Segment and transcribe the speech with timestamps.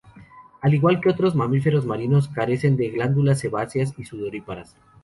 [0.61, 4.75] Al igual que otros mamíferos marinos, carecen de glándulas sebáceas y sudoríparas.